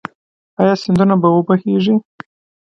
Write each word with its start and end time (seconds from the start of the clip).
آیا 0.59 0.73
سیندونه 0.83 1.15
به 1.21 1.29
و 1.33 1.43
بهیږي؟ 1.47 1.95